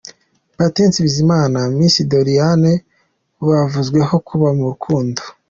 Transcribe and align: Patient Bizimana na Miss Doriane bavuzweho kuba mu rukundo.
Patient 0.57 0.93
Bizimana 1.05 1.47
na 1.55 1.61
Miss 1.77 1.95
Doriane 2.11 2.73
bavuzweho 3.47 4.15
kuba 4.27 4.47
mu 4.57 4.63
rukundo. 4.71 5.21